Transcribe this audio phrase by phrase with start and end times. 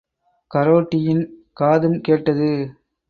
[0.51, 1.21] கரோட்டியின்
[1.53, 2.49] காதும் கேட்டது.